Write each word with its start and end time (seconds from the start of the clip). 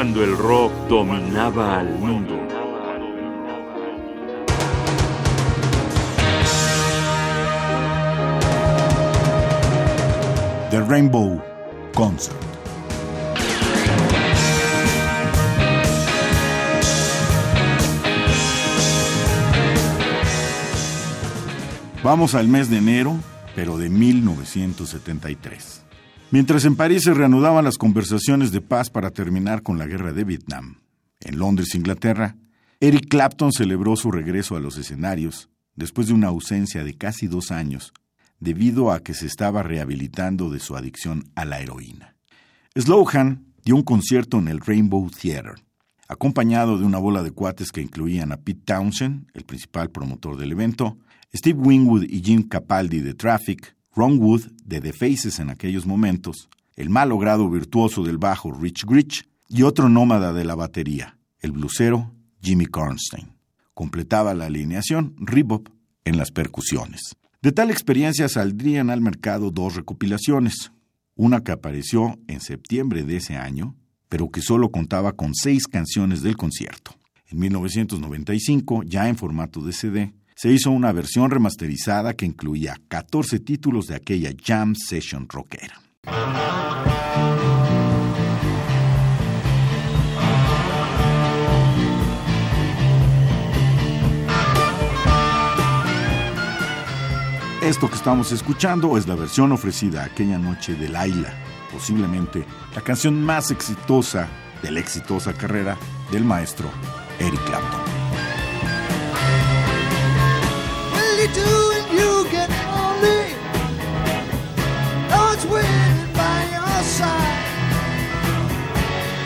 cuando 0.00 0.24
el 0.24 0.34
rock 0.34 0.72
dominaba 0.88 1.78
al 1.78 1.98
mundo. 1.98 2.34
The 10.70 10.80
Rainbow 10.80 11.42
Concert. 11.92 12.34
Vamos 22.02 22.34
al 22.34 22.48
mes 22.48 22.70
de 22.70 22.78
enero, 22.78 23.18
pero 23.54 23.76
de 23.76 23.90
1973. 23.90 25.89
Mientras 26.32 26.64
en 26.64 26.76
París 26.76 27.02
se 27.02 27.12
reanudaban 27.12 27.64
las 27.64 27.76
conversaciones 27.76 28.52
de 28.52 28.60
paz 28.60 28.88
para 28.88 29.10
terminar 29.10 29.62
con 29.62 29.78
la 29.78 29.86
guerra 29.88 30.12
de 30.12 30.22
Vietnam, 30.22 30.76
en 31.20 31.38
Londres, 31.40 31.74
Inglaterra, 31.74 32.36
Eric 32.78 33.08
Clapton 33.08 33.50
celebró 33.52 33.96
su 33.96 34.12
regreso 34.12 34.54
a 34.54 34.60
los 34.60 34.78
escenarios 34.78 35.48
después 35.74 36.06
de 36.06 36.14
una 36.14 36.28
ausencia 36.28 36.84
de 36.84 36.94
casi 36.94 37.26
dos 37.26 37.50
años 37.50 37.92
debido 38.38 38.92
a 38.92 39.00
que 39.00 39.12
se 39.12 39.26
estaba 39.26 39.64
rehabilitando 39.64 40.50
de 40.50 40.60
su 40.60 40.76
adicción 40.76 41.24
a 41.34 41.44
la 41.44 41.60
heroína. 41.60 42.14
Slowhan 42.76 43.44
dio 43.64 43.74
un 43.74 43.82
concierto 43.82 44.38
en 44.38 44.46
el 44.46 44.60
Rainbow 44.60 45.10
Theatre, 45.10 45.62
acompañado 46.06 46.78
de 46.78 46.84
una 46.84 46.98
bola 46.98 47.24
de 47.24 47.32
cuates 47.32 47.72
que 47.72 47.82
incluían 47.82 48.30
a 48.30 48.36
Pete 48.36 48.62
Townshend, 48.66 49.26
el 49.34 49.44
principal 49.44 49.90
promotor 49.90 50.36
del 50.36 50.52
evento, 50.52 50.96
Steve 51.34 51.58
Wingwood 51.58 52.04
y 52.04 52.22
Jim 52.22 52.48
Capaldi 52.48 53.00
de 53.00 53.14
Traffic, 53.14 53.76
Ron 53.94 54.18
Wood 54.18 54.42
de 54.64 54.80
The 54.80 54.92
Faces 54.92 55.40
en 55.40 55.50
aquellos 55.50 55.86
momentos, 55.86 56.48
el 56.76 56.90
malogrado 56.90 57.50
virtuoso 57.50 58.04
del 58.04 58.18
bajo 58.18 58.52
Rich 58.52 58.84
Grich 58.86 59.28
y 59.48 59.62
otro 59.62 59.88
nómada 59.88 60.32
de 60.32 60.44
la 60.44 60.54
batería, 60.54 61.18
el 61.40 61.52
blusero 61.52 62.14
Jimmy 62.40 62.66
Karnstein. 62.66 63.32
Completaba 63.74 64.34
la 64.34 64.46
alineación 64.46 65.14
Rebop 65.18 65.68
en 66.04 66.16
las 66.16 66.30
percusiones. 66.30 67.16
De 67.42 67.52
tal 67.52 67.70
experiencia 67.70 68.28
saldrían 68.28 68.90
al 68.90 69.00
mercado 69.00 69.50
dos 69.50 69.74
recopilaciones, 69.74 70.72
una 71.14 71.42
que 71.42 71.52
apareció 71.52 72.18
en 72.28 72.40
septiembre 72.40 73.02
de 73.02 73.16
ese 73.16 73.36
año, 73.36 73.76
pero 74.08 74.30
que 74.30 74.42
solo 74.42 74.70
contaba 74.70 75.12
con 75.12 75.34
seis 75.34 75.66
canciones 75.66 76.22
del 76.22 76.36
concierto. 76.36 76.94
En 77.26 77.38
1995, 77.38 78.82
ya 78.84 79.08
en 79.08 79.16
formato 79.16 79.62
de 79.62 79.72
CD, 79.72 80.12
se 80.40 80.50
hizo 80.50 80.70
una 80.70 80.90
versión 80.90 81.30
remasterizada 81.30 82.14
que 82.14 82.24
incluía 82.24 82.80
14 82.88 83.40
títulos 83.40 83.88
de 83.88 83.96
aquella 83.96 84.30
jam 84.42 84.74
session 84.74 85.28
rockera. 85.28 85.82
Esto 97.60 97.90
que 97.90 97.96
estamos 97.96 98.32
escuchando 98.32 98.96
es 98.96 99.06
la 99.06 99.16
versión 99.16 99.52
ofrecida 99.52 100.04
aquella 100.04 100.38
noche 100.38 100.72
de 100.72 100.88
Laila, 100.88 101.34
posiblemente 101.70 102.46
la 102.74 102.80
canción 102.80 103.22
más 103.22 103.50
exitosa 103.50 104.26
de 104.62 104.70
la 104.70 104.80
exitosa 104.80 105.34
carrera 105.34 105.76
del 106.10 106.24
maestro 106.24 106.70
Eric 107.18 107.44
Clapton. 107.44 107.99
do 111.26 111.34
doing, 111.34 111.84
you 111.98 112.30
get 112.30 112.48
only 112.80 113.34
know 115.10 115.32
it's 115.34 115.44
winning 115.44 116.12
by 116.14 116.38
your 116.56 116.82
side. 116.82 117.66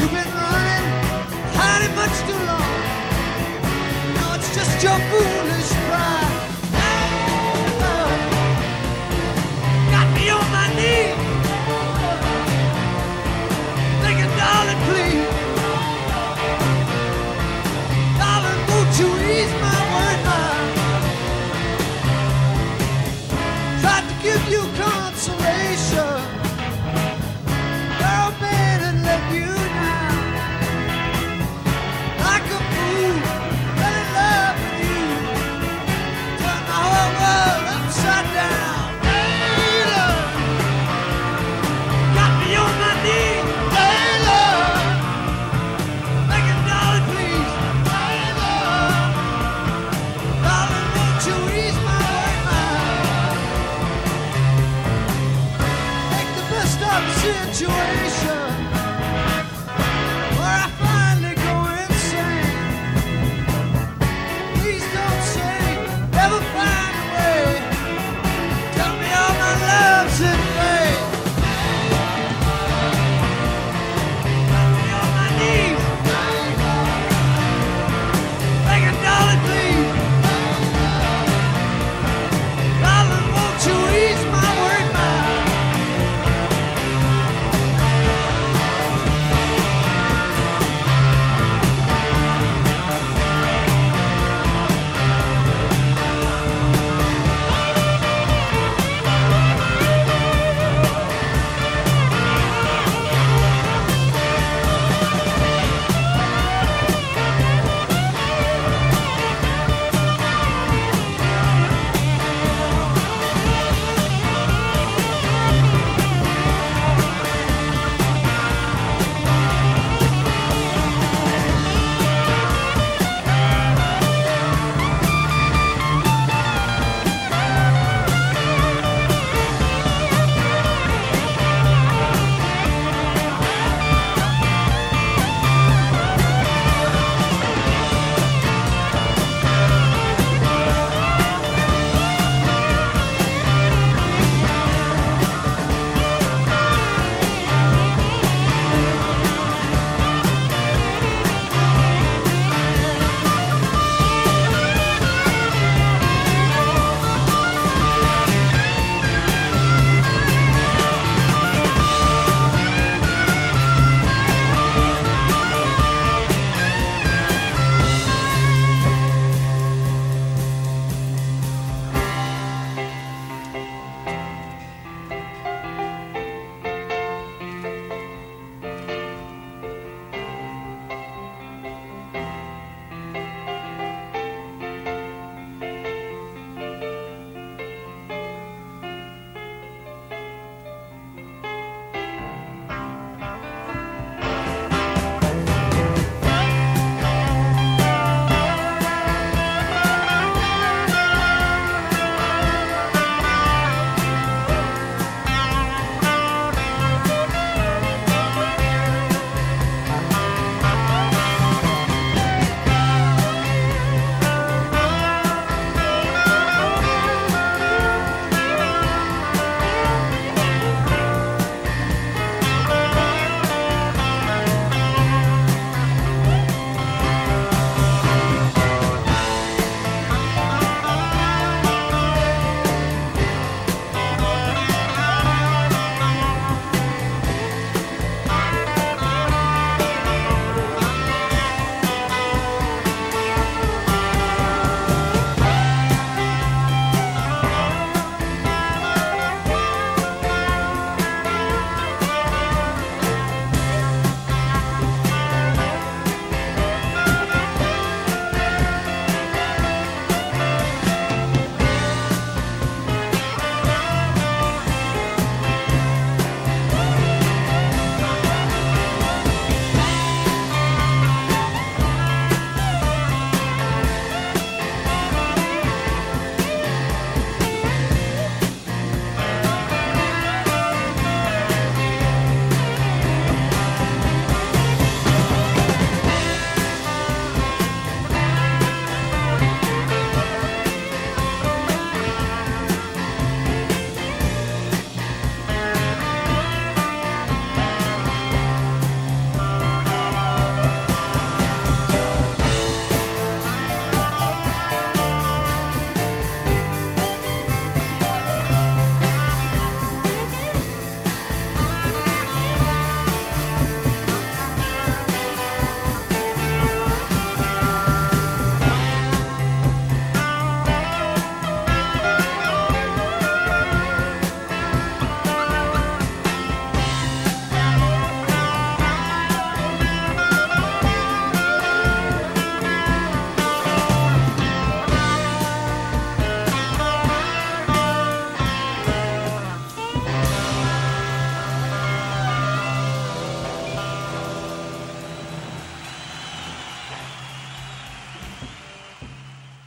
You've 0.00 0.10
been 0.10 0.32
running 0.40 0.86
hiding 1.52 1.94
much 1.94 2.16
too 2.28 2.40
long. 2.50 2.80
Now 4.14 4.36
it's 4.36 4.54
just 4.54 4.82
your 4.82 4.98
foolish. 5.10 5.51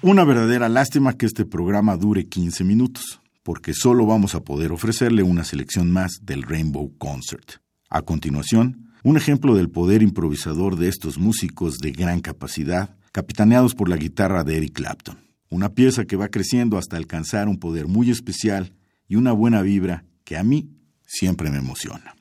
Una 0.07 0.23
verdadera 0.23 0.69
lástima 0.69 1.13
que 1.13 1.25
este 1.25 1.45
programa 1.45 1.97
dure 1.97 2.27
15 2.27 2.63
minutos, 2.63 3.21
porque 3.41 3.73
solo 3.73 4.05
vamos 4.05 4.35
a 4.35 4.41
poder 4.41 4.71
ofrecerle 4.71 5.23
una 5.23 5.43
selección 5.43 5.91
más 5.91 6.19
del 6.21 6.43
Rainbow 6.43 6.95
Concert. 6.99 7.53
A 7.89 8.03
continuación, 8.03 8.91
un 9.03 9.17
ejemplo 9.17 9.55
del 9.55 9.71
poder 9.71 10.03
improvisador 10.03 10.75
de 10.75 10.89
estos 10.89 11.17
músicos 11.17 11.79
de 11.79 11.89
gran 11.91 12.21
capacidad, 12.21 12.95
capitaneados 13.11 13.73
por 13.73 13.89
la 13.89 13.97
guitarra 13.97 14.43
de 14.43 14.57
Eric 14.57 14.73
Clapton. 14.73 15.17
Una 15.49 15.69
pieza 15.69 16.05
que 16.05 16.17
va 16.17 16.27
creciendo 16.27 16.77
hasta 16.77 16.97
alcanzar 16.97 17.47
un 17.47 17.57
poder 17.57 17.87
muy 17.87 18.11
especial 18.11 18.73
y 19.07 19.15
una 19.15 19.31
buena 19.31 19.63
vibra 19.63 20.05
que 20.23 20.37
a 20.37 20.43
mí 20.43 20.69
siempre 21.07 21.49
me 21.49 21.57
emociona. 21.57 22.13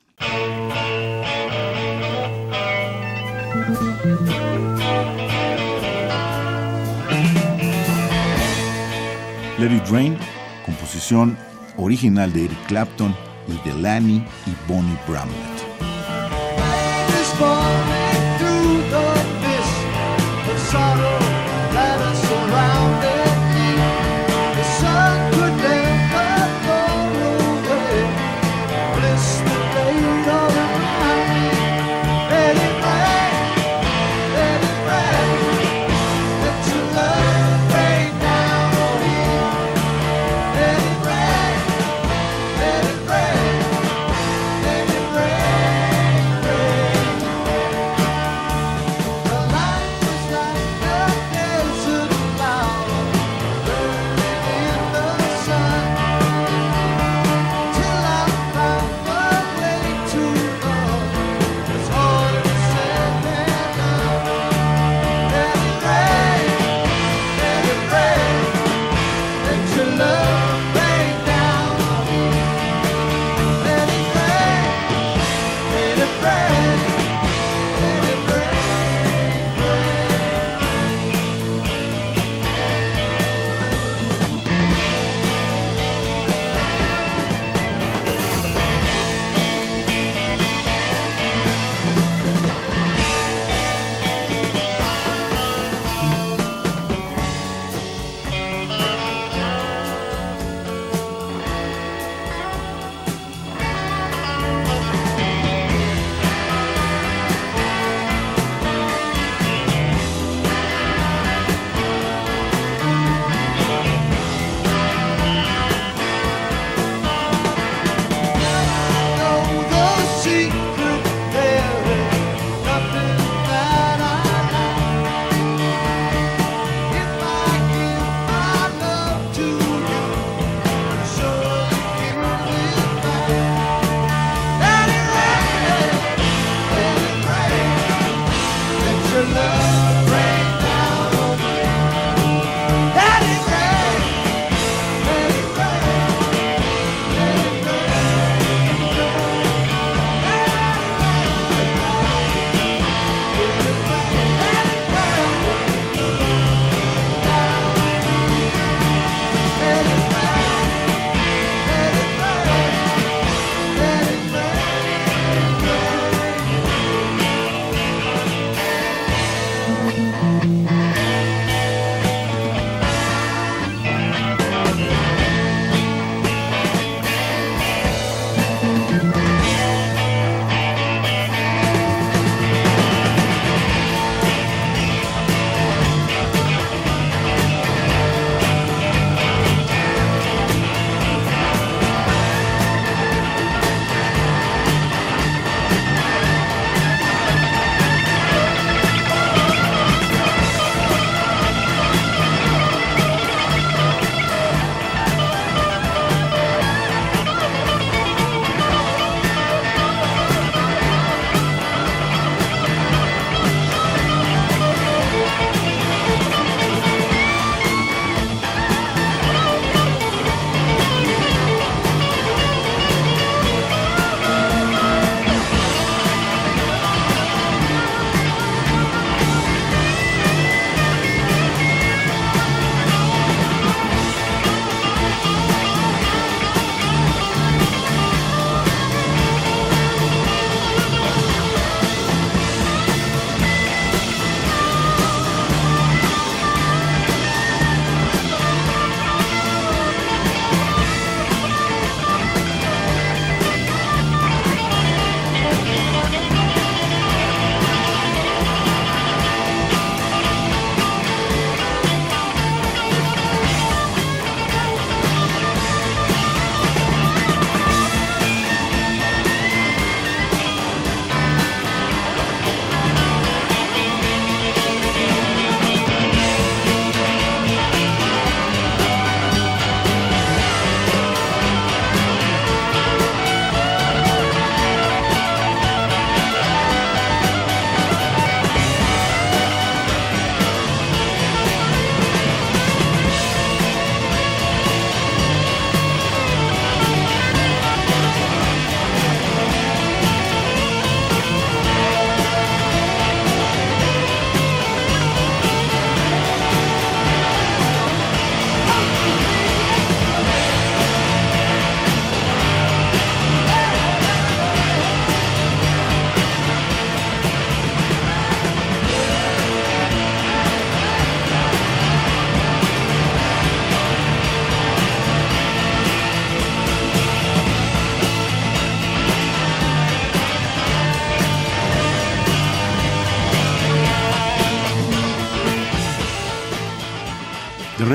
Let 9.65 9.77
It 9.77 9.89
Rain, 9.89 10.15
composición 10.63 11.35
original 11.77 12.31
de 12.31 12.45
Eric 12.45 12.67
Clapton 12.67 13.15
y 13.47 13.67
de 13.67 13.73
Lanny 13.81 14.23
y 14.45 14.71
Bonnie 14.71 14.95
Bramlett. 15.07 15.65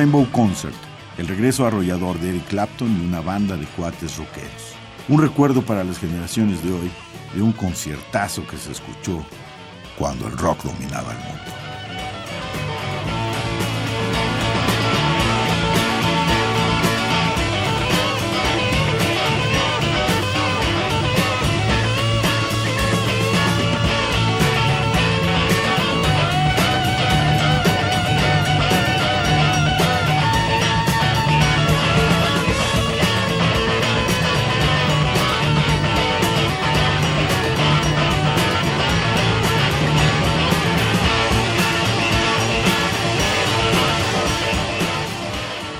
Rainbow 0.00 0.26
Concert, 0.32 0.74
el 1.18 1.28
regreso 1.28 1.66
arrollador 1.66 2.18
de 2.20 2.30
Eric 2.30 2.46
Clapton 2.46 2.88
y 2.88 3.04
una 3.04 3.20
banda 3.20 3.54
de 3.58 3.66
cuates 3.66 4.16
rockeros. 4.16 4.74
Un 5.10 5.20
recuerdo 5.20 5.60
para 5.60 5.84
las 5.84 5.98
generaciones 5.98 6.64
de 6.64 6.72
hoy 6.72 6.90
de 7.34 7.42
un 7.42 7.52
conciertazo 7.52 8.46
que 8.46 8.56
se 8.56 8.72
escuchó 8.72 9.22
cuando 9.98 10.26
el 10.26 10.38
rock 10.38 10.64
dominaba 10.64 11.12
el 11.12 11.18
mundo. 11.18 11.39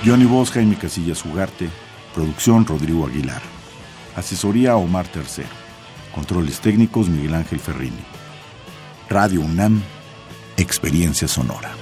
Johnny 0.05 0.25
Voz, 0.25 0.51
Jaime 0.51 0.77
Casillas 0.77 1.25
Ugarte. 1.27 1.69
Producción 2.15 2.65
Rodrigo 2.65 3.07
Aguilar. 3.07 3.43
Asesoría 4.17 4.77
Omar 4.77 5.07
Tercero. 5.07 5.49
Controles 6.15 6.61
técnicos 6.61 7.09
Miguel 7.09 7.35
Ángel 7.35 7.61
Ferrini. 7.61 8.03
Radio 9.11 9.43
UNAM. 9.43 9.83
Experiencia 10.57 11.29
sonora. 11.29 11.80